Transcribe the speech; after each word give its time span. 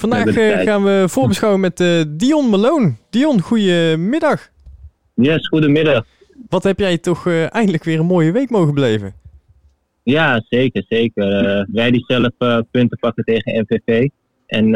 Vandaag 0.00 0.26
eh, 0.26 0.60
gaan 0.60 0.84
we 0.84 1.04
voorbeschouwen 1.08 1.60
met 1.60 1.80
eh, 1.80 2.02
Dion 2.08 2.48
Malone. 2.48 2.94
Dion, 3.10 3.40
goedemiddag. 3.40 4.48
Yes, 5.14 5.48
goedemiddag. 5.48 6.04
Wat 6.48 6.62
heb 6.62 6.78
jij 6.78 6.98
toch 6.98 7.26
eh, 7.26 7.54
eindelijk 7.54 7.84
weer 7.84 7.98
een 7.98 8.06
mooie 8.06 8.32
week 8.32 8.50
mogen 8.50 8.74
beleven? 8.74 9.14
Ja, 10.02 10.42
zeker, 10.48 10.84
zeker. 10.88 11.24
Wij 11.72 11.90
die 11.90 12.04
zelf 12.06 12.30
punten 12.70 12.98
pakken 12.98 13.24
tegen 13.24 13.66
MVV. 13.66 14.08
En 14.46 14.68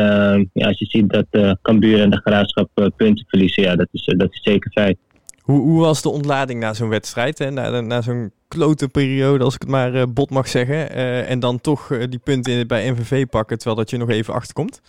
ja, 0.52 0.66
als 0.66 0.78
je 0.78 0.86
ziet 0.86 1.08
dat 1.08 1.58
Cambuur 1.62 2.00
en 2.00 2.10
de 2.10 2.20
Graafschap 2.24 2.92
punten 2.96 3.24
verliezen, 3.28 3.62
ja, 3.62 3.76
dat 3.76 3.88
is, 3.92 4.14
dat 4.16 4.32
is 4.32 4.42
zeker 4.42 4.70
feit. 4.70 4.98
Hoe, 5.40 5.60
hoe 5.60 5.80
was 5.80 6.02
de 6.02 6.08
ontlading 6.08 6.60
na 6.60 6.74
zo'n 6.74 6.88
wedstrijd? 6.88 7.38
Hè? 7.38 7.50
Na, 7.50 7.80
na 7.80 8.00
zo'n 8.00 8.32
klote 8.48 8.88
periode, 8.88 9.44
als 9.44 9.54
ik 9.54 9.60
het 9.60 9.70
maar 9.70 10.12
bot 10.12 10.30
mag 10.30 10.48
zeggen. 10.48 10.90
En 11.26 11.40
dan 11.40 11.60
toch 11.60 11.98
die 12.08 12.20
punten 12.24 12.66
bij 12.66 12.90
MVV 12.90 13.26
pakken, 13.26 13.56
terwijl 13.56 13.78
dat 13.78 13.90
je 13.90 13.96
nog 13.96 14.10
even 14.10 14.34
achterkomt? 14.34 14.80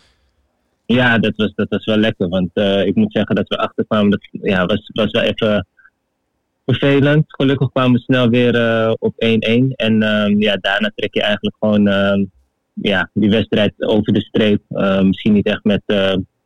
Ja, 0.86 1.18
dat 1.18 1.36
was, 1.36 1.52
dat 1.56 1.70
was 1.70 1.86
wel 1.86 1.98
lekker. 1.98 2.30
Want 2.30 2.50
eh, 2.54 2.86
ik 2.86 2.96
moet 2.96 3.12
zeggen 3.12 3.36
dat 3.36 3.48
we 3.48 3.58
achterkwamen. 3.58 4.10
Dat 4.10 4.28
ja, 4.32 4.66
was, 4.66 4.90
was 4.94 5.12
wel 5.12 5.22
even 5.22 5.68
vervelend. 6.66 7.24
Gelukkig 7.28 7.72
kwamen 7.72 7.92
we 7.92 8.00
snel 8.00 8.30
weer 8.30 8.56
eh, 8.56 8.94
op 9.00 9.14
1-1. 9.14 9.18
En 9.76 10.04
ehm, 10.04 10.42
ja, 10.42 10.58
daarna 10.62 10.92
trek 10.96 11.14
je 11.14 11.22
eigenlijk 11.22 11.56
gewoon 11.60 11.88
ehm, 11.88 12.24
ja, 12.74 13.10
die 13.14 13.30
wedstrijd 13.30 13.74
over 13.78 14.14
de 14.14 14.22
streep. 14.22 14.62
Eh, 14.70 15.02
misschien 15.02 15.34
niet 15.34 15.48
echt 15.48 15.64
met 15.64 15.82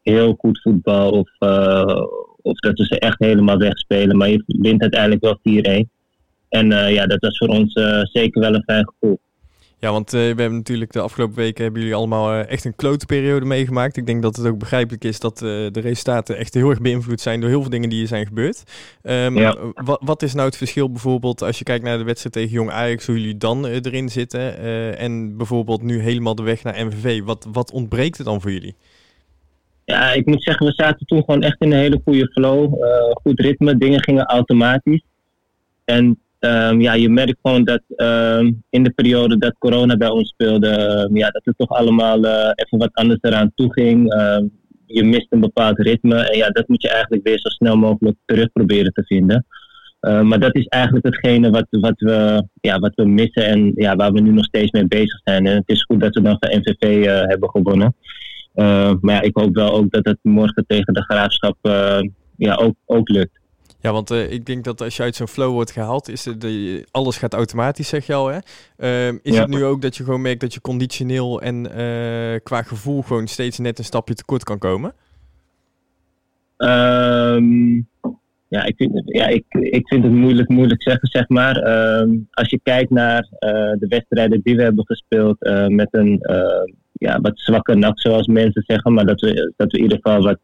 heel 0.02 0.36
goed 0.38 0.62
voetbal 0.62 1.12
of, 1.12 1.30
of 2.42 2.60
dat 2.60 2.78
we 2.78 2.86
ze 2.86 3.00
echt 3.00 3.20
helemaal 3.20 3.58
wegspelen. 3.58 4.18
Maar 4.18 4.30
je 4.30 4.44
wint 4.46 4.82
uiteindelijk 4.82 5.22
wel 5.22 5.40
4-1. 5.84 5.88
En 6.50 6.70
ja, 6.70 7.06
dat 7.06 7.20
was 7.20 7.38
voor 7.38 7.48
ons 7.48 7.74
zeker 8.12 8.42
wel 8.42 8.54
een 8.54 8.64
fijn 8.64 8.88
gevoel. 8.88 9.20
Ja, 9.80 9.92
want 9.92 10.14
eh, 10.14 10.20
we 10.20 10.26
hebben 10.26 10.56
natuurlijk 10.56 10.92
de 10.92 11.00
afgelopen 11.00 11.36
weken 11.36 11.64
hebben 11.64 11.82
jullie 11.82 11.96
allemaal 11.96 12.32
eh, 12.32 12.50
echt 12.50 12.66
een 12.66 12.76
klote 12.76 13.06
periode 13.06 13.46
meegemaakt. 13.46 13.98
Ik 13.98 14.06
denk 14.06 14.22
dat 14.22 14.36
het 14.36 14.48
ook 14.48 14.60
begrijpelijk 14.60 15.04
is 15.04 15.20
dat 15.20 15.42
eh, 15.42 15.50
de 15.72 15.80
resultaten 15.80 16.38
echt 16.38 16.54
heel 16.54 16.70
erg 16.70 16.82
beïnvloed 16.82 17.22
zijn 17.22 17.40
door 17.40 17.50
heel 17.50 17.62
veel 17.62 17.70
dingen 17.70 17.90
die 17.90 18.02
er 18.02 18.08
zijn 18.08 18.26
gebeurd. 18.26 18.64
Ehm, 19.02 19.38
Ja. 19.38 19.58
wat, 19.84 20.22
is 20.22 20.34
nou 20.34 20.48
het 20.48 20.58
verschil 20.58 20.92
bijvoorbeeld 20.92 21.42
als 21.42 21.58
je 21.58 21.64
kijkt 21.64 21.84
naar 21.84 21.98
de 21.98 22.04
wedstrijd 22.04 22.36
tegen 22.36 22.50
Jong 22.50 22.72
Ajax, 22.72 23.06
hoe 23.06 23.20
jullie 23.20 23.38
dan 23.38 23.66
erin 23.66 24.10
zitten 24.10 24.58
en 24.98 25.38
bijvoorbeeld 25.38 25.82
nu 25.82 26.00
helemaal 26.00 26.36
de 26.36 26.44
weg 26.44 26.64
naar 26.64 26.86
MVV. 26.86 27.24
Wat, 27.24 27.48
wat 27.52 27.72
ontbreekt 27.72 28.18
er 28.18 28.26
dan 28.26 28.42
voor 28.42 28.52
jullie? 28.52 28.76
Ja, 29.86 30.12
ik 30.12 30.26
moet 30.26 30.44
zeggen, 30.44 30.66
we 30.66 30.74
zaten 30.74 31.06
toen 31.06 31.24
gewoon 31.24 31.42
echt 31.44 31.62
in 31.62 31.72
een 31.72 31.80
hele 31.80 32.02
goede 32.04 32.32
flow. 32.32 32.74
goed 33.22 33.40
ritme, 33.40 33.78
dingen 33.78 34.04
gingen 34.04 34.26
automatisch. 34.26 35.04
En 35.86 36.20
ehm, 36.40 36.82
ja, 36.82 36.94
je 36.94 37.10
merkt 37.10 37.40
gewoon 37.42 37.64
dat 37.64 37.82
ehm, 37.96 38.52
in 38.70 38.84
de 38.84 38.92
periode 38.92 39.38
dat 39.38 39.58
corona 39.58 39.98
bij 39.98 40.10
ons 40.10 40.30
speelde, 40.30 40.70
ehm, 40.70 41.18
ja, 41.18 41.30
dat 41.30 41.46
het 41.46 41.58
toch 41.58 41.70
allemaal 41.70 42.24
eh, 42.24 42.52
even 42.56 42.78
wat 42.78 42.94
anders 42.94 43.20
eraan 43.22 43.52
toe 43.56 43.74
ging. 43.74 44.14
Je 44.86 45.04
mist 45.04 45.28
een 45.30 45.40
bepaald 45.40 45.78
ritme 45.80 46.16
en 46.16 46.38
ja, 46.38 46.50
dat 46.50 46.68
moet 46.68 46.82
je 46.82 46.90
eigenlijk 46.90 47.24
weer 47.24 47.40
zo 47.40 47.50
snel 47.50 47.78
mogelijk 47.78 48.18
terug 48.26 48.52
proberen 48.52 48.94
te 48.94 49.04
vinden. 49.06 49.46
Eh, 50.00 50.22
maar 50.22 50.40
dat 50.40 50.56
is 50.56 50.66
eigenlijk 50.66 51.06
hetgene 51.06 51.50
wat, 51.50 51.68
wat, 51.70 52.00
we, 52.00 52.44
ja, 52.62 52.80
wat 52.80 52.96
we 52.96 53.06
missen 53.06 53.46
en 53.46 53.72
ja, 53.76 53.96
waar 53.96 54.12
we 54.12 54.20
nu 54.20 54.32
nog 54.32 54.46
steeds 54.46 54.72
mee 54.72 54.88
bezig 54.88 55.20
zijn. 55.24 55.48
En 55.48 55.56
het 55.56 55.70
is 55.70 55.84
goed 55.84 56.00
dat 56.00 56.14
we 56.14 56.22
dan 56.22 56.38
van 56.40 56.60
NVV 56.60 57.06
eh, 57.06 57.22
hebben 57.28 57.50
gewonnen. 57.50 57.96
Maar 59.02 59.14
ja, 59.14 59.22
ik 59.22 59.38
hoop 59.38 59.56
wel 59.56 59.74
ook 59.74 59.92
dat 59.92 60.06
het 60.06 60.18
morgen 60.22 60.66
tegen 60.68 60.94
de 60.94 61.04
graafschap 61.04 61.58
uh, 61.62 62.00
ja, 62.38 62.56
ook, 62.56 62.76
ook 62.86 63.10
lukt. 63.10 63.40
Ja, 63.82 63.92
want 63.92 64.12
uh, 64.12 64.32
ik 64.32 64.46
denk 64.46 64.64
dat 64.64 64.82
als 64.82 64.98
je 64.98 65.04
uit 65.04 65.16
zo'n 65.16 65.28
flow 65.28 65.52
wordt 65.52 65.72
gehaald, 65.72 66.10
is 66.10 66.26
het, 66.26 66.42
de, 66.42 66.88
alles 66.92 67.18
gaat 67.18 67.34
automatisch, 67.34 67.88
zeg 67.88 68.06
je 68.06 68.14
al. 68.14 68.28
Hè? 68.28 68.40
Uh, 68.78 69.20
is 69.22 69.36
ja. 69.36 69.42
het 69.42 69.50
nu 69.50 69.64
ook 69.64 69.82
dat 69.82 69.96
je 69.96 70.04
gewoon 70.04 70.22
merkt 70.22 70.42
dat 70.42 70.54
je 70.54 70.62
conditioneel 70.62 71.42
en 71.42 71.56
uh, 71.56 72.40
qua 72.44 72.62
gevoel 72.62 73.02
gewoon 73.02 73.28
steeds 73.28 73.60
net 73.60 73.78
een 73.78 73.84
stapje 73.84 74.14
tekort 74.14 74.44
kan 74.44 74.58
komen? 74.58 74.94
Um, 76.58 77.88
ja, 78.48 78.64
ik 78.64 78.76
vind, 78.76 79.02
ja 79.06 79.28
ik, 79.28 79.46
ik 79.50 79.88
vind 79.88 80.04
het 80.04 80.14
moeilijk, 80.14 80.50
moeilijk 80.50 80.84
zeggen, 80.84 81.08
zeg 81.08 81.28
maar. 81.28 81.56
Um, 82.00 82.28
als 82.32 82.50
je 82.50 82.60
kijkt 82.64 82.90
naar 82.90 83.28
uh, 83.32 83.50
de 83.80 83.86
wedstrijden 83.90 84.42
die 84.44 84.56
we 84.56 84.64
hebben 84.64 84.86
gespeeld 84.86 85.38
met 85.68 85.88
een 85.92 86.20
ja, 86.92 87.20
wat 87.22 87.40
zwakke 87.40 87.76
nacht, 87.76 88.02
zoals 88.02 88.28
mensen 88.28 88.64
zeggen, 88.66 88.94
maar 88.94 89.06
dat 89.06 89.22
we, 89.22 89.54
dat 89.56 89.72
we 89.72 89.78
in 89.78 89.84
ieder 89.84 90.00
geval 90.02 90.24
wat 90.24 90.40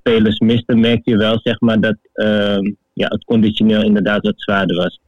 spelers 0.00 0.38
misten, 0.38 0.80
merk 0.80 1.00
je 1.04 1.16
wel, 1.16 1.40
zeg 1.42 1.60
maar, 1.60 1.80
dat 1.80 1.96
um, 2.14 2.76
ja, 2.92 3.06
het 3.08 3.24
conditioneel 3.24 3.82
inderdaad 3.82 4.22
wat 4.22 4.34
zwaarder 4.36 4.76
was. 4.76 5.00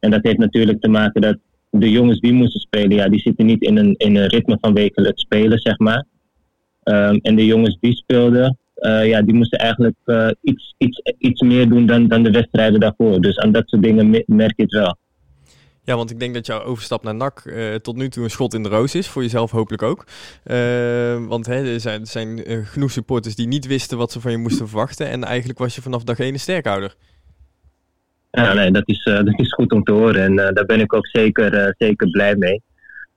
En 0.00 0.10
dat 0.10 0.22
heeft 0.22 0.38
natuurlijk 0.38 0.80
te 0.80 0.88
maken 0.88 1.20
dat 1.20 1.38
de 1.70 1.90
jongens 1.90 2.20
die 2.20 2.32
moesten 2.32 2.60
spelen, 2.60 2.96
ja, 2.96 3.08
die 3.08 3.20
zitten 3.20 3.46
niet 3.46 3.62
in 3.62 3.76
een, 3.76 3.94
in 3.96 4.16
een 4.16 4.26
ritme 4.26 4.58
van 4.60 4.74
wekelijks 4.74 5.22
spelen, 5.22 5.58
zeg 5.58 5.78
maar. 5.78 6.04
Um, 6.84 7.18
en 7.22 7.36
de 7.36 7.46
jongens 7.46 7.76
die 7.80 7.96
speelden, 7.96 8.58
uh, 8.76 9.06
ja, 9.08 9.22
die 9.22 9.34
moesten 9.34 9.58
eigenlijk 9.58 9.96
uh, 10.04 10.30
iets, 10.42 10.74
iets, 10.78 11.02
iets 11.18 11.40
meer 11.40 11.68
doen 11.68 11.86
dan, 11.86 12.08
dan 12.08 12.22
de 12.22 12.30
wedstrijden 12.30 12.80
daarvoor. 12.80 13.20
Dus 13.20 13.38
aan 13.38 13.52
dat 13.52 13.68
soort 13.68 13.82
dingen 13.82 14.24
merk 14.26 14.56
je 14.56 14.62
het 14.62 14.72
wel. 14.72 14.96
Ja, 15.88 15.96
want 15.96 16.10
ik 16.10 16.20
denk 16.20 16.34
dat 16.34 16.46
jouw 16.46 16.62
overstap 16.62 17.02
naar 17.02 17.14
NAC 17.14 17.42
uh, 17.44 17.74
tot 17.74 17.96
nu 17.96 18.08
toe 18.08 18.24
een 18.24 18.30
schot 18.30 18.54
in 18.54 18.62
de 18.62 18.68
roos 18.68 18.94
is. 18.94 19.08
Voor 19.08 19.22
jezelf 19.22 19.50
hopelijk 19.50 19.82
ook. 19.82 20.04
Uh, 20.46 21.26
want 21.26 21.46
hè, 21.46 21.72
er 21.72 21.80
zijn, 21.80 22.00
er 22.00 22.06
zijn 22.06 22.50
uh, 22.50 22.66
genoeg 22.66 22.90
supporters 22.90 23.34
die 23.34 23.46
niet 23.46 23.66
wisten 23.66 23.98
wat 23.98 24.12
ze 24.12 24.20
van 24.20 24.30
je 24.30 24.36
moesten 24.36 24.68
verwachten. 24.68 25.08
En 25.08 25.24
eigenlijk 25.24 25.58
was 25.58 25.74
je 25.74 25.82
vanaf 25.82 26.04
dag 26.04 26.18
één 26.18 26.32
een 26.32 26.40
sterkhouder. 26.40 26.94
Ja, 28.30 28.52
nee, 28.52 28.70
dat 28.70 28.82
is, 28.88 29.04
dat 29.24 29.38
is 29.40 29.52
goed 29.52 29.72
om 29.72 29.82
te 29.82 29.92
horen. 29.92 30.22
En 30.22 30.36
daar 30.36 30.66
ben 30.66 30.80
ik 30.80 30.92
ook 30.92 31.06
zeker, 31.06 31.74
zeker 31.78 32.10
blij 32.10 32.36
mee. 32.36 32.62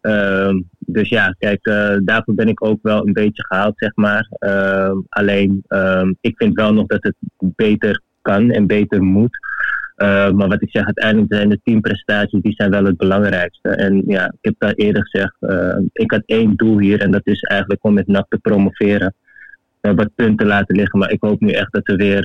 Ehm, 0.01 0.61
dus 0.79 1.09
ja, 1.09 1.35
kijk, 1.37 1.63
daarvoor 2.03 2.35
ben 2.35 2.47
ik 2.47 2.65
ook 2.65 2.79
wel 2.81 3.07
een 3.07 3.13
beetje 3.13 3.45
gehaald, 3.45 3.73
zeg 3.75 3.95
maar. 3.95 4.27
Ehm, 4.29 4.97
alleen, 5.09 5.63
um, 5.67 6.17
ik 6.21 6.37
vind 6.37 6.53
wel 6.53 6.73
nog 6.73 6.87
dat 6.87 7.03
het 7.03 7.15
beter 7.37 8.01
kan 8.21 8.51
en 8.51 8.67
beter 8.67 9.03
moet. 9.03 9.37
Uh, 10.01 10.31
maar 10.31 10.47
wat 10.47 10.61
ik 10.61 10.69
zeg, 10.71 10.85
uiteindelijk 10.85 11.33
zijn 11.33 11.49
de 11.49 11.59
teamprestaties 11.63 12.41
die 12.41 12.53
zijn 12.53 12.71
wel 12.71 12.85
het 12.85 12.97
belangrijkste. 12.97 13.69
En 13.69 14.03
ja, 14.07 14.25
ik 14.25 14.37
heb 14.41 14.53
dat 14.57 14.77
eerder 14.77 15.07
gezegd, 15.07 15.35
uh, 15.39 15.77
ik 15.93 16.11
had 16.11 16.23
één 16.25 16.55
doel 16.55 16.79
hier 16.79 17.01
en 17.01 17.11
dat 17.11 17.21
is 17.23 17.41
eigenlijk 17.41 17.83
om 17.83 17.93
met 17.93 18.07
NAC 18.07 18.25
te 18.29 18.37
promoveren. 18.37 19.13
Uh, 19.81 19.93
wat 19.93 20.15
punten 20.15 20.47
laten 20.47 20.75
liggen, 20.75 20.99
maar 20.99 21.11
ik 21.11 21.21
hoop 21.21 21.39
nu 21.39 21.51
echt 21.51 21.71
dat 21.73 21.85
we 21.85 21.95
weer 21.95 22.23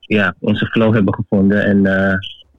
ja, 0.00 0.34
onze 0.38 0.66
flow 0.66 0.94
hebben 0.94 1.14
gevonden 1.14 1.64
en, 1.64 1.86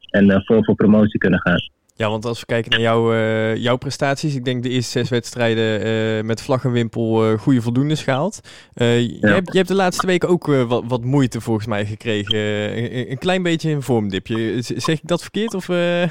en 0.09 0.43
vol 0.45 0.63
voor 0.63 0.75
promotie 0.75 1.19
kunnen 1.19 1.39
gaan. 1.39 1.59
Ja, 2.01 2.09
want 2.09 2.25
als 2.25 2.39
we 2.39 2.45
kijken 2.45 2.71
naar 2.71 2.79
jouw, 2.79 3.13
uh, 3.13 3.55
jouw 3.55 3.77
prestaties, 3.77 4.35
ik 4.35 4.45
denk 4.45 4.63
de 4.63 4.69
eerste 4.69 4.99
zes 4.99 5.09
wedstrijden 5.09 5.87
uh, 5.87 6.21
met 6.23 6.41
vlag 6.41 6.63
en 6.63 6.71
wimpel 6.71 7.31
uh, 7.31 7.39
goede 7.39 7.61
voldoendes 7.61 8.03
gehaald. 8.03 8.39
Ja. 8.73 8.85
je, 8.85 9.17
hebt, 9.21 9.51
je 9.51 9.57
hebt 9.57 9.67
de 9.67 9.75
laatste 9.75 10.07
weken 10.07 10.29
ook 10.29 10.45
wat, 10.45 10.83
wat, 10.87 11.03
moeite 11.03 11.41
volgens 11.41 11.67
mij 11.67 11.85
gekregen. 11.85 12.37
Een, 12.37 13.11
een, 13.11 13.17
klein 13.17 13.43
beetje 13.43 13.71
een 13.71 13.81
vormdipje. 13.81 14.61
Zeg 14.61 15.01
ik 15.01 15.07
dat 15.07 15.21
verkeerd? 15.21 15.53
Of, 15.53 15.69
um, 15.69 16.09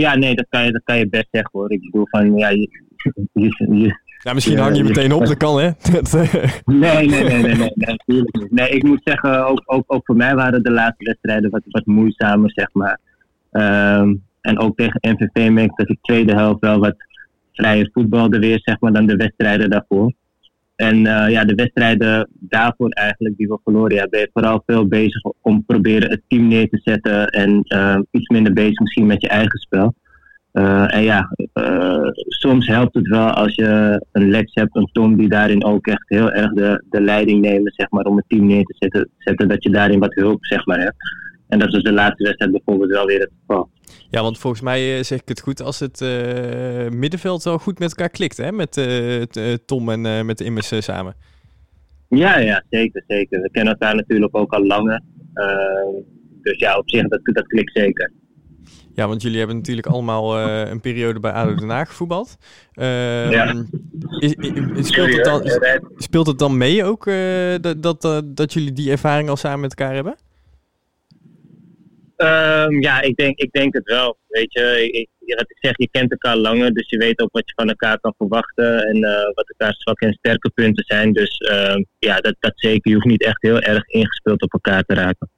ja, 0.00 0.16
nee, 0.16 0.34
dat 0.34 0.46
kan, 0.48 0.64
je, 0.64 0.72
dat 0.72 0.82
kan 0.84 0.98
je 0.98 1.08
best 1.08 1.28
zeggen 1.30 1.50
hoor. 1.52 1.72
Ik 1.72 1.80
bedoel 1.80 2.06
van, 2.10 2.36
ja, 2.36 2.48
je, 2.48 2.68
je, 3.32 3.66
je 3.70 3.98
ja, 4.22 4.32
misschien 4.32 4.58
hang 4.58 4.76
je 4.76 4.84
meteen 4.84 5.12
op, 5.12 5.26
dat 5.26 5.36
kan 5.36 5.60
hè? 5.60 5.66
nee, 6.64 6.64
nee, 6.64 7.06
nee, 7.06 7.22
nee, 7.22 7.42
nee, 7.42 7.54
nee, 7.54 7.72
natuurlijk 7.74 8.36
niet. 8.36 8.50
Nee, 8.50 8.68
ik 8.68 8.82
moet 8.82 9.00
zeggen, 9.04 9.46
ook, 9.46 9.62
ook, 9.64 9.84
ook 9.86 10.04
voor 10.04 10.16
mij 10.16 10.34
waren 10.34 10.62
de 10.62 10.70
laatste 10.70 11.04
wedstrijden 11.04 11.50
wat, 11.50 11.62
wat 11.64 11.86
moeizamer, 11.86 12.50
zeg 12.54 12.68
maar. 12.72 13.00
Um, 13.50 14.26
en 14.40 14.58
ook 14.58 14.76
tegen 14.76 15.00
MVV 15.00 15.50
merk 15.50 15.76
dat 15.76 15.88
ik 15.88 15.98
tweede 16.00 16.34
helft 16.34 16.60
wel 16.60 16.78
wat 16.78 16.96
vrijer 17.52 17.90
voetbalde 17.92 18.38
weer, 18.38 18.60
zeg 18.64 18.80
maar, 18.80 18.92
dan 18.92 19.06
de 19.06 19.16
wedstrijden 19.16 19.70
daarvoor. 19.70 20.12
En 20.76 20.96
uh, 20.96 21.30
ja, 21.30 21.44
de 21.44 21.54
wedstrijden 21.54 22.28
daarvoor 22.32 22.88
eigenlijk, 22.88 23.36
die 23.36 23.48
we 23.48 23.58
verloren, 23.64 23.94
ja, 23.94 24.06
ben 24.08 24.20
je 24.20 24.30
vooral 24.32 24.62
veel 24.66 24.86
bezig 24.86 25.22
om 25.40 25.64
proberen 25.64 26.10
het 26.10 26.22
team 26.28 26.48
neer 26.48 26.68
te 26.68 26.80
zetten 26.84 27.26
en 27.26 27.64
uh, 27.68 27.98
iets 28.10 28.28
minder 28.28 28.52
bezig 28.52 28.78
misschien 28.78 29.06
met 29.06 29.20
je 29.20 29.28
eigen 29.28 29.58
spel. 29.58 29.94
Uh, 30.52 30.94
en 30.94 31.02
ja, 31.02 31.28
soms 32.28 32.66
helpt 32.66 32.94
het 32.94 33.08
wel 33.08 33.30
als 33.30 33.54
je 33.54 34.02
een 34.12 34.30
Lex 34.30 34.54
hebt, 34.54 34.76
een 34.76 34.88
Tom 34.92 35.16
die 35.16 35.28
daarin 35.28 35.64
ook 35.64 35.86
echt 35.86 36.08
heel 36.08 36.32
erg 36.32 36.52
de, 36.52 36.84
de 36.90 37.00
leiding 37.00 37.40
nemen, 37.40 37.72
zeg 37.74 37.90
maar, 37.90 38.04
om 38.04 38.16
het 38.16 38.28
team 38.28 38.46
neer 38.46 38.64
te 38.64 38.74
zetten, 38.78 39.08
zetten 39.18 39.48
dat 39.48 39.62
je 39.62 39.70
daarin 39.70 39.98
wat 39.98 40.14
hulp, 40.14 40.44
zeg 40.44 40.66
maar, 40.66 40.78
hebt. 40.78 40.96
En 41.48 41.58
dat 41.58 41.72
was 41.72 41.82
de 41.82 41.92
laatste 41.92 42.24
wedstrijd 42.24 42.52
bijvoorbeeld 42.52 42.90
wel 42.90 43.06
weer 43.06 43.20
het 43.20 43.30
geval. 43.40 43.70
Ja, 44.10 44.22
want 44.22 44.38
volgens 44.38 44.62
mij 44.62 45.02
zeg 45.02 45.20
ik 45.20 45.28
het 45.28 45.40
goed 45.40 45.62
als 45.62 45.80
het 45.80 46.00
uh, 46.00 46.88
middenveld 46.88 47.42
wel 47.42 47.58
goed 47.58 47.78
met 47.78 47.88
elkaar 47.88 48.08
klikt, 48.08 48.36
hè? 48.36 48.52
Met 48.52 48.76
uh, 48.76 49.22
Tom 49.66 49.88
en 49.88 50.04
uh, 50.04 50.22
met 50.22 50.38
de 50.38 50.44
Immers 50.44 50.72
samen. 50.78 51.14
Ja, 52.08 52.38
ja, 52.38 52.64
zeker, 52.70 53.04
zeker. 53.06 53.40
We 53.40 53.50
kennen 53.50 53.72
elkaar 53.72 53.94
natuurlijk 53.94 54.36
ook 54.36 54.52
al 54.52 54.66
langer. 54.66 55.02
dus 56.42 56.58
ja, 56.58 56.78
op 56.78 56.90
zich, 56.90 57.08
dat, 57.08 57.20
dat 57.22 57.46
klikt 57.46 57.72
zeker. 57.72 58.12
Ja, 58.94 59.08
want 59.08 59.22
jullie 59.22 59.38
hebben 59.38 59.56
natuurlijk 59.56 59.86
allemaal 59.86 60.38
een 60.38 60.80
periode 60.80 61.20
bij 61.20 61.32
ADO 61.32 61.54
Den 61.54 61.68
Haag 61.68 61.88
gevoetbald. 61.88 62.36
ja. 62.72 63.64
Is, 64.18 64.34
is, 64.74 64.86
speelt, 64.86 65.14
het 65.14 65.24
dan, 65.24 65.42
speelt 65.96 66.26
het 66.26 66.38
dan 66.38 66.56
mee 66.56 66.84
ook 66.84 67.04
dat, 67.60 67.82
dat, 67.82 68.22
dat 68.24 68.52
jullie 68.52 68.72
die 68.72 68.90
ervaring 68.90 69.28
al 69.28 69.36
samen 69.36 69.60
met 69.60 69.74
elkaar 69.74 69.94
hebben? 69.94 70.16
Um, 72.22 72.82
ja, 72.82 73.00
ik 73.00 73.16
denk, 73.16 73.38
ik 73.38 73.52
denk 73.52 73.74
het 73.74 73.84
wel. 73.84 74.18
Weet 74.28 74.52
je, 74.52 74.88
ik, 74.90 75.08
ik 75.20 75.56
zeg, 75.60 75.72
je 75.76 75.88
kent 75.90 76.10
elkaar 76.10 76.36
langer, 76.36 76.72
dus 76.72 76.88
je 76.88 76.96
weet 76.96 77.20
ook 77.20 77.32
wat 77.32 77.46
je 77.46 77.52
van 77.54 77.68
elkaar 77.68 78.00
kan 78.00 78.14
verwachten 78.16 78.86
en 78.86 78.96
uh, 78.96 79.34
wat 79.34 79.48
elkaar 79.48 79.74
zwakke 79.78 80.06
en 80.06 80.12
sterke 80.12 80.50
punten 80.50 80.84
zijn. 80.86 81.12
Dus 81.12 81.38
uh, 81.38 81.84
ja, 81.98 82.16
dat, 82.16 82.34
dat 82.40 82.52
zeker. 82.54 82.90
Je 82.90 82.94
hoeft 82.94 83.06
niet 83.06 83.24
echt 83.24 83.42
heel 83.42 83.60
erg 83.60 83.86
ingespeeld 83.86 84.42
op 84.42 84.52
elkaar 84.52 84.82
te 84.82 84.94
raken. 84.94 85.30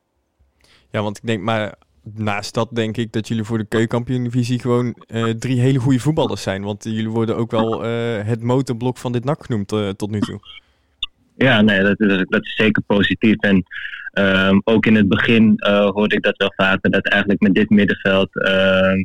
Ja, 0.90 1.02
want 1.02 1.16
ik 1.16 1.26
denk, 1.26 1.42
maar 1.42 1.74
naast 2.14 2.54
dat 2.54 2.68
denk 2.74 2.96
ik 2.96 3.12
dat 3.12 3.28
jullie 3.28 3.44
voor 3.44 3.58
de 3.58 3.68
keukenkampioen-divisie 3.68 4.60
gewoon 4.60 5.04
uh, 5.06 5.30
drie 5.30 5.60
hele 5.60 5.78
goede 5.78 5.98
voetballers 5.98 6.42
zijn. 6.42 6.62
Want 6.62 6.84
jullie 6.84 7.10
worden 7.10 7.36
ook 7.36 7.50
wel 7.50 7.82
het 7.82 8.42
motorblok 8.42 8.98
van 8.98 9.12
dit 9.12 9.24
NAC 9.24 9.44
genoemd 9.44 9.68
tot 9.98 10.10
nu 10.10 10.20
toe. 10.20 10.40
Ja, 11.42 11.60
nee, 11.60 11.82
dat, 11.82 11.98
dat, 12.28 12.44
is 12.44 12.54
zeker 12.56 12.82
positief. 12.86 13.36
En 13.36 13.64
Um, 14.18 14.60
ook 14.64 14.86
in 14.86 14.94
het 14.94 15.08
begin 15.08 15.54
uh, 15.56 15.88
hoorde 15.88 16.14
ik 16.14 16.22
dat 16.22 16.36
wel 16.36 16.52
vaker, 16.56 16.90
dat 16.90 17.08
eigenlijk 17.08 17.40
met 17.40 17.54
dit 17.54 17.70
middenveld 17.70 18.28
uh, 18.32 19.04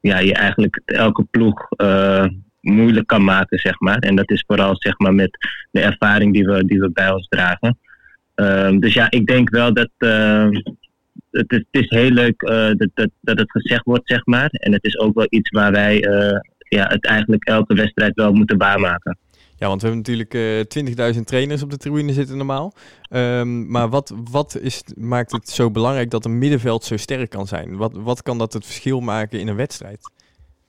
ja, 0.00 0.18
je 0.18 0.34
eigenlijk 0.34 0.82
elke 0.84 1.24
ploeg 1.30 1.66
uh, 1.76 2.24
moeilijk 2.60 3.06
kan 3.06 3.24
maken, 3.24 3.58
zeg 3.58 3.80
maar. 3.80 3.98
En 3.98 4.16
dat 4.16 4.30
is 4.30 4.44
vooral 4.46 4.76
zeg 4.76 4.98
maar, 4.98 5.14
met 5.14 5.30
de 5.70 5.80
ervaring 5.80 6.32
die 6.32 6.44
we, 6.44 6.64
die 6.64 6.80
we 6.80 6.90
bij 6.90 7.10
ons 7.10 7.28
dragen. 7.28 7.78
Um, 8.34 8.80
dus 8.80 8.94
ja, 8.94 9.10
ik 9.10 9.26
denk 9.26 9.50
wel 9.50 9.74
dat 9.74 9.90
het, 9.98 11.52
is, 11.52 11.56
het 11.58 11.66
is 11.70 11.88
heel 11.88 12.10
leuk 12.10 12.40
dat, 12.76 12.88
dat, 12.94 13.10
dat 13.20 13.38
het 13.38 13.50
gezegd 13.50 13.84
wordt, 13.84 14.08
zeg 14.08 14.26
maar. 14.26 14.48
En 14.50 14.72
het 14.72 14.84
is 14.84 14.98
ook 14.98 15.14
wel 15.14 15.26
iets 15.28 15.50
waar 15.50 15.72
wij 15.72 15.98
ja, 16.68 16.86
het 16.86 17.06
eigenlijk 17.06 17.44
elke 17.44 17.74
wedstrijd 17.74 18.14
wel 18.14 18.32
moeten 18.32 18.58
waarmaken. 18.58 19.18
Ja, 19.60 19.68
want 19.68 19.82
we 19.82 19.88
hebben 19.88 20.06
natuurlijk 20.06 20.34
uh, 20.34 21.10
eh, 21.10 21.14
20.000 21.14 21.20
trainers 21.24 21.62
op 21.62 21.70
de 21.70 21.76
tribune 21.76 22.12
zitten 22.12 22.36
normaal. 22.36 22.72
Um, 23.10 23.70
maar 23.70 23.88
wat, 23.88 24.14
wat 24.30 24.58
is, 24.60 24.82
maakt 24.96 25.32
het 25.32 25.48
zo 25.48 25.70
belangrijk 25.70 26.10
dat 26.10 26.24
een 26.24 26.38
middenveld 26.38 26.84
zo 26.84 26.96
sterk 26.96 27.30
kan 27.30 27.46
zijn? 27.46 27.76
Wat, 27.76 27.92
wat 27.92 28.22
kan 28.22 28.38
dat 28.38 28.52
het 28.52 28.64
verschil 28.64 29.00
maken 29.00 29.40
in 29.40 29.48
een 29.48 29.56
wedstrijd? 29.56 30.12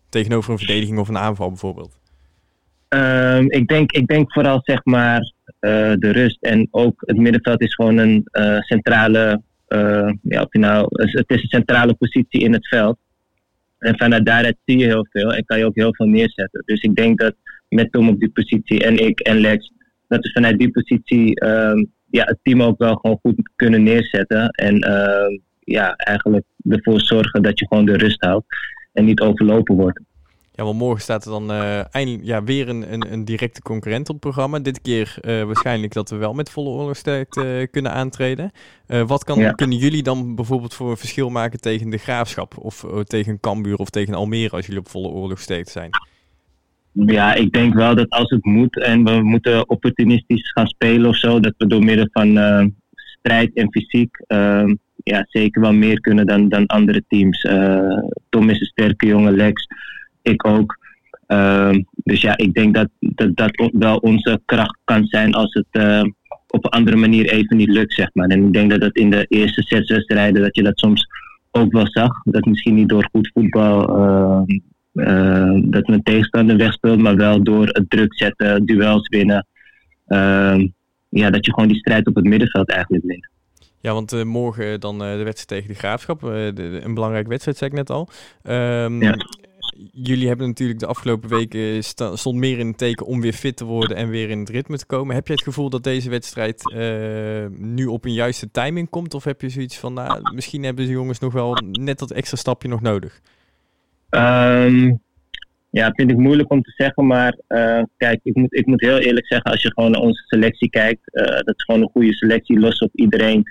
Tegenover 0.09 0.51
een 0.51 0.57
verdediging 0.57 0.99
of 0.99 1.07
een 1.07 1.17
aanval 1.17 1.47
bijvoorbeeld? 1.47 1.99
Um, 2.89 3.51
ik, 3.51 3.67
denk, 3.67 3.91
ik 3.91 4.07
denk 4.07 4.33
vooral 4.33 4.61
zeg 4.63 4.85
maar 4.85 5.19
uh, 5.19 5.93
de 5.95 6.11
rust. 6.11 6.37
En 6.41 6.67
ook 6.71 7.03
het 7.05 7.17
middenveld 7.17 7.61
is 7.61 7.75
gewoon 7.75 7.97
een 7.97 8.27
uh, 8.31 8.59
centrale, 8.59 9.41
ja, 10.21 10.41
of 10.41 10.51
nou, 10.51 10.87
het 10.89 11.29
is 11.29 11.41
een 11.41 11.49
centrale 11.49 11.93
positie 11.93 12.41
in 12.41 12.53
het 12.53 12.67
veld. 12.67 12.97
En 13.77 13.97
vanuit 13.97 14.25
daaruit 14.25 14.57
zie 14.65 14.77
je 14.77 14.85
heel 14.85 15.07
veel 15.11 15.33
en 15.33 15.45
kan 15.45 15.57
je 15.57 15.65
ook 15.65 15.75
heel 15.75 15.95
veel 15.95 16.07
neerzetten. 16.07 16.63
Dus 16.65 16.81
ik 16.81 16.95
denk 16.95 17.19
dat 17.19 17.33
met 17.75 17.91
Tom 17.91 18.09
op 18.09 18.19
die 18.19 18.29
positie 18.29 18.83
en 18.83 18.97
ik 18.97 19.19
en 19.19 19.39
Lex, 19.39 19.71
dat 20.07 20.23
we 20.23 20.31
vanuit 20.31 20.59
die 20.59 20.71
positie 20.71 21.45
um, 21.45 21.91
ja, 22.11 22.23
het 22.23 22.37
team 22.41 22.63
ook 22.63 22.77
wel 22.77 22.95
gewoon 22.95 23.19
goed 23.21 23.51
kunnen 23.55 23.83
neerzetten. 23.83 24.49
En 24.49 24.75
uh, 24.75 25.39
ja, 25.59 25.95
eigenlijk 25.95 26.45
ervoor 26.69 26.99
zorgen 26.99 27.43
dat 27.43 27.59
je 27.59 27.67
gewoon 27.67 27.85
de 27.85 27.97
rust 27.97 28.21
houdt 28.21 28.45
en 28.93 29.05
niet 29.05 29.19
overlopen 29.19 29.75
wordt. 29.75 30.01
Ja, 30.53 30.63
want 30.63 30.77
morgen 30.77 31.01
staat 31.01 31.25
er 31.25 31.31
dan 31.31 31.51
uh, 31.51 31.95
eindelijk 31.95 32.23
ja, 32.25 32.43
weer 32.43 32.69
een, 32.69 32.93
een, 32.93 33.13
een, 33.13 33.25
directe 33.25 33.61
concurrent 33.61 34.09
op 34.09 34.15
het 34.15 34.23
programma. 34.23 34.59
Dit 34.59 34.81
keer 34.81 35.17
uh, 35.21 35.43
waarschijnlijk 35.43 35.93
dat 35.93 36.09
we 36.09 36.15
wel 36.15 36.33
met 36.33 36.49
volle 36.49 36.69
oorlogstijd 36.69 37.35
uh, 37.35 37.67
kunnen 37.71 37.91
aantreden. 37.91 38.51
wat 38.87 39.23
kan, 39.23 39.39
ja. 39.39 39.51
kunnen 39.51 39.77
jullie 39.77 40.03
dan 40.03 40.35
bijvoorbeeld 40.35 40.73
voor 40.73 40.89
een 40.89 40.97
verschil 40.97 41.29
maken 41.29 41.59
tegen 41.59 41.89
de 41.89 41.97
Graafschap? 41.97 42.57
Of 42.57 42.85
tegen 43.03 43.39
Cambuur 43.39 43.75
of 43.75 43.89
tegen 43.89 44.13
Almere 44.13 44.55
als 44.55 44.65
jullie 44.65 44.81
op 44.81 44.89
volle 44.89 45.07
oorlogstijd 45.07 45.69
zijn? 45.69 45.89
Ja, 46.93 47.33
ik 47.33 47.51
denk 47.51 47.73
wel 47.73 47.95
dat 47.95 48.09
als 48.09 48.29
het 48.29 48.45
moet 48.45 48.79
en 48.79 49.03
we 49.03 49.21
moeten 49.23 49.69
opportunistisch 49.69 50.51
gaan 50.51 50.67
spelen 50.67 51.09
of 51.09 51.15
zo, 51.15 51.39
dat 51.39 51.53
we 51.57 51.67
door 51.67 51.83
middel 51.83 52.07
van 52.11 52.37
uh, 52.37 52.65
strijd 52.93 53.53
en 53.53 53.71
fysiek 53.71 54.23
uh, 54.27 54.73
ja, 55.03 55.25
zeker 55.29 55.61
wel 55.61 55.73
meer 55.73 56.01
kunnen 56.01 56.25
dan, 56.25 56.49
dan 56.49 56.65
andere 56.65 57.03
teams. 57.07 57.43
Uh, 57.43 57.97
Tom 58.29 58.49
is 58.49 58.59
een 58.59 58.65
sterke 58.65 59.07
jongen, 59.07 59.35
Lex, 59.35 59.67
ik 60.21 60.47
ook. 60.47 60.79
Ehm, 61.27 61.81
dus 61.93 62.21
ja, 62.21 62.37
ik 62.37 62.53
denk 62.53 62.75
dat, 62.75 62.89
dat 62.99 63.37
dat 63.37 63.71
wel 63.73 63.97
onze 63.97 64.41
kracht 64.45 64.77
kan 64.83 65.05
zijn 65.05 65.33
als 65.33 65.53
het 65.53 66.05
op 66.47 66.65
een 66.65 66.69
andere 66.71 66.97
manier 66.97 67.29
even 67.29 67.57
niet 67.57 67.69
lukt, 67.69 67.93
zeg 67.93 68.09
maar. 68.13 68.27
En 68.27 68.45
ik 68.45 68.53
denk 68.53 68.69
dat 68.69 68.81
dat 68.81 68.95
in 68.95 69.09
de 69.09 69.25
eerste 69.29 69.61
zes 69.61 69.89
wedstrijden, 69.89 70.41
dat 70.41 70.55
je 70.55 70.63
dat 70.63 70.79
soms 70.79 71.07
ook 71.51 71.71
wel 71.71 71.87
zag. 71.87 72.21
Dat 72.23 72.45
misschien 72.45 72.73
niet 72.73 72.89
door 72.89 73.09
goed 73.11 73.29
voetbal 73.33 73.97
uh, 73.97 74.41
dat 75.71 75.87
een 75.89 76.03
tegenstander 76.03 76.57
wegspeelt, 76.57 76.99
maar 76.99 77.15
wel 77.15 77.43
door 77.43 77.67
het 77.67 77.89
druk 77.89 78.15
zetten, 78.15 78.65
duels 78.65 79.07
winnen. 79.07 79.47
Uh, 80.07 80.67
ja, 81.09 81.29
dat 81.29 81.45
je 81.45 81.53
gewoon 81.53 81.69
die 81.69 81.77
strijd 81.77 82.07
op 82.07 82.15
het 82.15 82.25
middenveld 82.25 82.69
eigenlijk 82.69 83.03
wint. 83.05 83.29
Ja, 83.79 83.93
want 83.93 84.13
uh, 84.13 84.23
morgen 84.23 84.79
dan 84.79 84.97
de 84.97 85.05
wedstrijd 85.05 85.47
tegen 85.47 85.67
de 85.67 85.79
Graafschap. 85.79 86.19
De, 86.19 86.51
de, 86.53 86.79
een 86.83 86.93
belangrijke 86.93 87.29
wedstrijd, 87.29 87.57
zei 87.57 87.69
ik 87.69 87.75
net 87.75 87.89
al. 87.89 88.09
Um, 88.43 89.01
ja. 89.01 89.15
Jullie 89.91 90.27
hebben 90.27 90.47
natuurlijk 90.47 90.79
de 90.79 90.85
afgelopen 90.85 91.29
weken 91.29 91.83
stond 91.83 92.35
meer 92.35 92.59
in 92.59 92.67
het 92.67 92.77
teken 92.77 93.05
om 93.05 93.21
weer 93.21 93.33
fit 93.33 93.57
te 93.57 93.65
worden 93.65 93.97
en 93.97 94.09
weer 94.09 94.29
in 94.29 94.39
het 94.39 94.49
ritme 94.49 94.77
te 94.77 94.85
komen. 94.85 95.15
Heb 95.15 95.27
je 95.27 95.33
het 95.33 95.43
gevoel 95.43 95.69
dat 95.69 95.83
deze 95.83 96.09
wedstrijd 96.09 96.73
nu 97.57 97.85
op 97.85 98.05
een 98.05 98.13
juiste 98.13 98.51
timing 98.51 98.89
komt? 98.89 99.13
Of 99.13 99.23
heb 99.23 99.41
je 99.41 99.49
zoiets 99.49 99.77
van, 99.77 99.93
nou, 99.93 100.33
misschien 100.33 100.63
hebben 100.63 100.85
de 100.85 100.91
jongens 100.91 101.19
nog 101.19 101.33
wel 101.33 101.57
net 101.71 101.99
dat 101.99 102.11
extra 102.11 102.37
stapje 102.37 102.67
nog 102.67 102.81
nodig? 102.81 103.21
Um, 104.15 105.01
ja, 105.69 105.91
vind 105.91 106.11
ik 106.11 106.17
moeilijk 106.17 106.51
om 106.51 106.61
te 106.61 106.73
zeggen, 106.77 107.07
maar 107.07 107.37
uh, 107.47 107.83
kijk, 107.97 108.19
ik 108.23 108.35
moet, 108.35 108.55
ik 108.55 108.65
moet 108.65 108.81
heel 108.81 108.97
eerlijk 108.97 109.27
zeggen, 109.27 109.51
als 109.51 109.61
je 109.61 109.73
gewoon 109.73 109.91
naar 109.91 110.01
onze 110.01 110.23
selectie 110.27 110.69
kijkt, 110.69 111.01
uh, 111.11 111.25
dat 111.25 111.53
is 111.55 111.63
gewoon 111.63 111.81
een 111.81 111.89
goede 111.91 112.13
selectie, 112.13 112.59
los 112.59 112.79
of 112.79 112.89
iedereen 112.93 113.43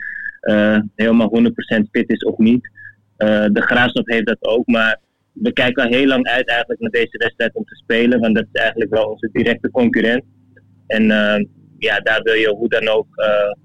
uh, 0.43 0.79
helemaal 0.95 1.41
100% 1.77 1.91
fit 1.91 2.11
is 2.11 2.25
of 2.25 2.39
niet. 2.39 2.71
de 3.17 3.51
Graafschap 3.61 4.07
heeft 4.07 4.27
dat 4.27 4.45
ook, 4.47 4.67
maar 4.67 5.01
we 5.33 5.53
kijken 5.53 5.85
al 5.85 5.91
heel 5.91 6.07
lang 6.07 6.27
uit 6.27 6.49
eigenlijk 6.49 6.81
naar 6.81 6.91
deze 6.91 7.19
wedstrijd 7.19 7.55
om 7.55 7.65
te 7.65 7.75
spelen, 7.75 8.21
want 8.21 8.35
dat 8.35 8.47
is 8.53 8.61
eigenlijk 8.61 8.91
wel 8.91 9.05
onze 9.05 9.29
directe 9.33 9.71
concurrent. 9.71 10.25
En 10.87 11.11
ja, 11.81 12.01
daar 12.01 12.23
wil 12.23 12.35
je 12.35 12.49
hoe 12.49 12.69
dan 12.69 12.89
ook 12.89 13.07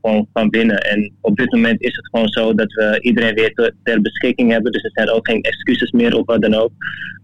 gewoon 0.02 0.28
van 0.34 0.50
winnen. 0.50 0.78
En 0.78 1.14
op 1.22 1.36
dit 1.36 1.52
moment 1.52 1.82
is 1.82 1.96
het 1.96 2.08
gewoon 2.10 2.30
zo 2.30 2.54
dat 2.54 2.74
we 2.74 2.98
iedereen 3.02 3.34
weer 3.34 3.54
ter, 3.54 3.76
ter 3.84 4.02
beschikking 4.02 4.52
hebben, 4.52 4.72
dus 4.72 4.84
er 4.84 4.92
zijn 4.94 5.10
ook 5.10 5.28
geen 5.28 5.42
excuses 5.42 5.92
meer 5.92 6.16
of 6.18 6.26
wat 6.26 6.42
dan 6.42 6.54
ook. 6.54 6.72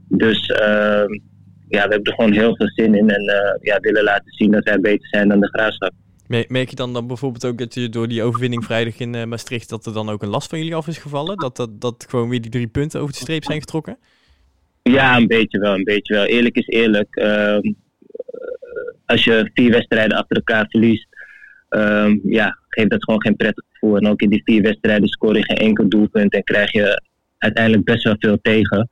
Dus 0.07 0.49
uh, 0.49 0.57
ja, 1.67 1.87
we 1.87 1.93
hebben 1.93 2.03
er 2.03 2.13
gewoon 2.13 2.33
heel 2.33 2.55
veel 2.55 2.69
zin 2.69 2.95
in 2.95 3.09
en 3.09 3.23
uh, 3.23 3.53
ja, 3.61 3.79
willen 3.79 4.03
laten 4.03 4.31
zien 4.31 4.51
dat 4.51 4.63
wij 4.63 4.79
beter 4.79 5.07
zijn 5.07 5.27
dan 5.29 5.39
de 5.39 5.47
graafschap. 5.47 5.91
Merk 6.27 6.69
je 6.69 6.75
dan, 6.75 6.93
dan 6.93 7.07
bijvoorbeeld 7.07 7.45
ook 7.45 7.57
dat 7.57 7.73
je 7.73 7.89
door 7.89 8.07
die 8.07 8.23
overwinning 8.23 8.63
vrijdag 8.63 8.99
in 8.99 9.13
uh, 9.13 9.23
Maastricht, 9.23 9.69
dat 9.69 9.85
er 9.85 9.93
dan 9.93 10.09
ook 10.09 10.21
een 10.21 10.29
last 10.29 10.49
van 10.49 10.57
jullie 10.57 10.75
af 10.75 10.87
is 10.87 10.97
gevallen? 10.97 11.37
Dat, 11.37 11.55
dat, 11.55 11.81
dat 11.81 12.05
gewoon 12.09 12.29
weer 12.29 12.41
die 12.41 12.51
drie 12.51 12.67
punten 12.67 12.99
over 12.99 13.13
de 13.13 13.19
streep 13.19 13.43
zijn 13.43 13.59
getrokken? 13.59 13.97
Ja, 14.83 15.17
een 15.17 15.27
beetje 15.27 15.59
wel, 15.59 15.73
een 15.73 15.83
beetje 15.83 16.13
wel. 16.13 16.25
Eerlijk 16.25 16.55
is 16.55 16.67
eerlijk. 16.67 17.15
Uh, 17.15 17.57
als 19.11 19.23
je 19.23 19.49
vier 19.53 19.71
wedstrijden 19.71 20.17
achter 20.17 20.35
elkaar 20.35 20.65
verliest, 20.69 21.07
um, 21.69 22.21
ja, 22.23 22.57
geeft 22.67 22.89
dat 22.89 23.03
gewoon 23.03 23.21
geen 23.21 23.35
prettig 23.35 23.63
gevoel. 23.71 23.97
En 23.97 24.07
ook 24.07 24.21
in 24.21 24.29
die 24.29 24.41
vier 24.45 24.61
wedstrijden 24.61 25.07
score 25.07 25.37
je 25.37 25.43
geen 25.43 25.57
enkel 25.57 25.89
doelpunt 25.89 26.33
en 26.33 26.43
krijg 26.43 26.71
je 26.71 27.01
uiteindelijk 27.37 27.83
best 27.83 28.03
wel 28.03 28.15
veel 28.19 28.37
tegen. 28.41 28.89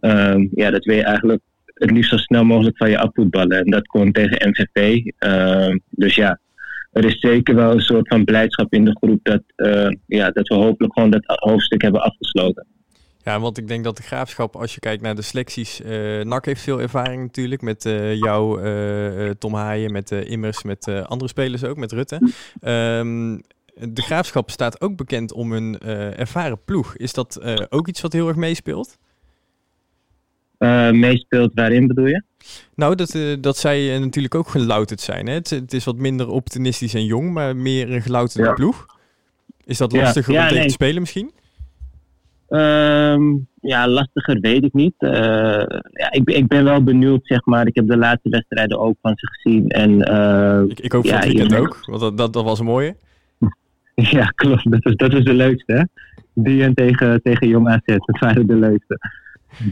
Um, 0.00 0.50
ja, 0.54 0.70
dat 0.70 0.84
wil 0.84 0.96
je 0.96 1.04
eigenlijk 1.04 1.42
het 1.74 1.90
liefst 1.90 2.10
zo 2.10 2.16
snel 2.16 2.44
mogelijk 2.44 2.76
van 2.76 2.90
je 2.90 2.98
afvoetballen. 2.98 3.58
En 3.58 3.70
dat 3.70 3.86
kon 3.86 4.12
tegen 4.12 4.48
MVV. 4.48 5.04
Uh, 5.26 5.76
dus 5.90 6.14
ja, 6.14 6.38
er 6.92 7.04
is 7.04 7.20
zeker 7.20 7.54
wel 7.54 7.72
een 7.72 7.80
soort 7.80 8.08
van 8.08 8.24
blijdschap 8.24 8.72
in 8.72 8.84
de 8.84 8.96
groep 9.00 9.20
dat, 9.22 9.42
uh, 9.56 9.88
ja, 10.06 10.30
dat 10.30 10.48
we 10.48 10.54
hopelijk 10.54 10.92
gewoon 10.92 11.10
dat 11.10 11.22
hoofdstuk 11.24 11.82
hebben 11.82 12.02
afgesloten. 12.02 12.66
Ja, 13.26 13.40
want 13.40 13.58
ik 13.58 13.68
denk 13.68 13.84
dat 13.84 13.96
de 13.96 14.02
graafschap, 14.02 14.56
als 14.56 14.74
je 14.74 14.80
kijkt 14.80 15.02
naar 15.02 15.14
de 15.14 15.22
selecties, 15.22 15.80
uh, 15.80 16.24
NAC 16.24 16.44
heeft 16.44 16.60
veel 16.60 16.80
ervaring 16.80 17.22
natuurlijk 17.22 17.62
met 17.62 17.84
uh, 17.84 18.14
jou, 18.14 18.62
uh, 18.62 19.30
Tom 19.30 19.54
Haaien, 19.54 19.92
met 19.92 20.10
Immers, 20.10 20.62
met 20.62 20.88
andere 20.88 21.28
spelers 21.28 21.64
ook, 21.64 21.76
met 21.76 21.92
Rutte. 21.92 22.20
Um, 22.60 23.42
de 23.74 24.02
graafschap 24.02 24.50
staat 24.50 24.80
ook 24.80 24.96
bekend 24.96 25.32
om 25.32 25.52
een 25.52 25.78
ervaren 26.16 26.58
ploeg. 26.64 26.96
Is 26.96 27.12
dat 27.12 27.40
ook 27.68 27.88
iets 27.88 28.00
wat 28.00 28.12
heel 28.12 28.28
erg 28.28 28.36
meespeelt? 28.36 28.98
meespeelt. 30.92 31.50
Waarin 31.54 31.86
bedoel 31.86 32.06
je? 32.06 32.22
Nou, 32.74 32.94
dat, 32.94 33.18
dat 33.40 33.56
zij 33.56 33.98
natuurlijk 33.98 34.34
ook 34.34 34.48
gelouterd 34.48 35.00
zijn. 35.00 35.26
Hè? 35.26 35.34
Het, 35.34 35.50
het, 35.50 35.72
is 35.72 35.84
wat 35.84 35.96
minder 35.96 36.28
optimistisch 36.28 36.94
en 36.94 37.04
jong, 37.04 37.32
maar 37.32 37.56
meer 37.56 37.92
een 37.92 38.02
gelouterde 38.02 38.48
ja. 38.48 38.54
ploeg. 38.54 38.86
Is 39.64 39.78
dat 39.78 39.92
lastiger 39.92 40.32
ja. 40.32 40.38
Ja, 40.38 40.44
om 40.44 40.48
tegen 40.48 40.66
nee. 40.66 40.76
te 40.76 40.84
spelen 40.84 41.00
misschien? 41.00 41.32
Um, 42.48 43.48
ja, 43.60 43.88
lastiger 43.88 44.40
weet 44.40 44.64
ik 44.64 44.72
niet. 44.72 44.94
Uh, 44.98 45.10
ja, 45.92 46.10
ik, 46.10 46.30
ik 46.30 46.46
ben 46.46 46.64
wel 46.64 46.84
benieuwd, 46.84 47.20
zeg 47.22 47.44
maar. 47.44 47.66
Ik 47.66 47.74
heb 47.74 47.88
de 47.88 47.96
laatste 47.96 48.28
wedstrijden 48.28 48.78
ook 48.78 48.96
van 49.02 49.12
ze 49.16 49.26
gezien. 49.26 49.68
En, 49.68 49.90
uh, 49.90 50.62
ik, 50.68 50.80
ik 50.80 50.92
hoop 50.92 51.04
ja, 51.04 51.16
het 51.16 51.24
weekend 51.24 51.54
ook, 51.54 51.78
want 51.86 52.00
dat, 52.00 52.18
dat, 52.18 52.32
dat 52.32 52.44
was 52.44 52.58
een 52.58 52.66
mooie. 52.66 52.96
Ja, 53.94 54.24
klopt. 54.24 54.70
Dat 54.70 54.84
is, 54.84 54.96
dat 54.96 55.12
is 55.12 55.24
de 55.24 55.34
leukste, 55.34 55.72
hè? 55.72 55.82
Die 56.32 56.62
en 56.62 56.74
tegen, 56.74 57.22
tegen 57.22 57.48
Jong 57.48 57.68
AZ, 57.68 57.80
dat 57.84 58.18
waren 58.18 58.46
de 58.46 58.56
leukste. 58.56 58.98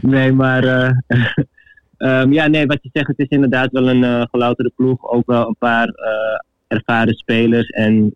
Nee, 0.01 0.31
maar 0.31 0.63
um, 1.97 2.33
ja, 2.37 2.47
nee, 2.47 2.65
wat 2.65 2.79
je 2.81 2.89
zegt, 2.93 3.07
het 3.07 3.19
is 3.19 3.27
inderdaad 3.27 3.71
wel 3.71 3.89
een 3.89 4.27
gelouterde 4.29 4.71
ploeg. 4.75 5.11
Ook 5.11 5.25
wel 5.25 5.47
een 5.47 5.55
paar 5.59 5.89
ervaren 6.67 7.13
spelers. 7.13 7.67
En 7.67 8.15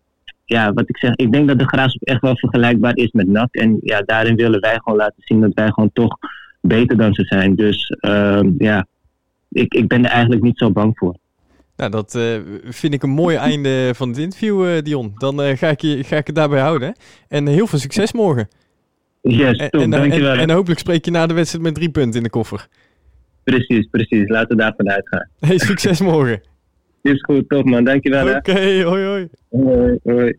ja, 0.52 0.72
wat 0.72 0.88
ik 0.88 0.96
zeg, 0.96 1.14
ik 1.14 1.32
denk 1.32 1.48
dat 1.48 1.58
de 1.58 1.68
Graafschap 1.68 2.02
echt 2.02 2.20
wel 2.20 2.36
vergelijkbaar 2.36 2.96
is 2.96 3.10
met 3.12 3.28
NAC. 3.28 3.54
En 3.54 3.78
ja, 3.80 4.00
daarin 4.00 4.36
willen 4.36 4.60
wij 4.60 4.78
gewoon 4.78 4.98
laten 4.98 5.22
zien 5.22 5.40
dat 5.40 5.54
wij 5.54 5.70
gewoon 5.70 5.90
toch 5.92 6.18
beter 6.60 6.96
dan 6.96 7.14
ze 7.14 7.24
zijn. 7.24 7.54
Dus 7.54 7.88
ehm, 8.00 8.50
ja, 8.58 8.86
ik, 9.48 9.74
ik 9.74 9.88
ben 9.88 10.04
er 10.04 10.10
eigenlijk 10.10 10.42
niet 10.42 10.58
zo 10.58 10.70
bang 10.70 10.98
voor. 10.98 11.16
Nou, 11.76 11.90
dat 11.90 12.14
uh, 12.14 12.40
vind 12.64 12.94
ik 12.94 13.02
een 13.02 13.10
mooi 13.10 13.36
einde 13.36 13.90
van 13.94 14.08
het 14.08 14.18
interview, 14.18 14.66
uh, 14.66 14.82
Dion. 14.82 15.12
Dan 15.14 15.42
uh, 15.42 15.56
ga, 15.56 15.68
ik 15.68 15.80
je, 15.80 16.04
ga 16.04 16.16
ik 16.16 16.26
het 16.26 16.36
daarbij 16.36 16.60
houden. 16.60 16.94
En 17.28 17.46
heel 17.46 17.66
veel 17.66 17.78
succes 17.78 18.12
morgen. 18.12 18.48
Yes, 19.22 19.58
top, 19.58 19.80
en, 19.80 19.90
dankjewel. 19.90 20.32
En, 20.32 20.38
en, 20.38 20.50
hopelijk 20.50 20.80
spreek 20.80 21.04
je 21.04 21.10
na 21.10 21.26
de 21.26 21.34
wedstrijd 21.34 21.64
met 21.64 21.74
drie 21.74 21.90
punten 21.90 22.16
in 22.16 22.22
de 22.22 22.30
koffer. 22.30 22.68
Precies, 23.44 23.86
precies. 23.90 24.28
Laten 24.28 24.56
we 24.56 24.62
daarvan 24.62 24.90
uitgaan. 24.90 25.28
Hey, 25.38 25.58
succes 25.58 26.00
morgen. 26.00 26.49
Is 27.02 27.20
goed, 27.22 27.48
top 27.48 27.64
man. 27.64 27.84
Dankjewel. 27.84 28.28
Oké, 28.28 28.50
okay, 28.50 28.82
hoi 28.82 29.04
hoi. 29.04 29.28
Hoi, 29.48 29.98
hoi. 30.02 30.38